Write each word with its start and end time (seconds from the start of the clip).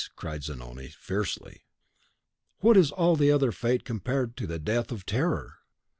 cried 0.15 0.43
Zanoni, 0.43 0.87
fiercely. 0.87 1.61
"What 2.61 2.75
is 2.75 2.89
all 2.91 3.21
other 3.31 3.51
fate 3.51 3.81
as 3.83 3.85
compared 3.85 4.35
to 4.37 4.47
the 4.47 4.57
death 4.57 4.91
of 4.91 5.05
terror? 5.05 5.57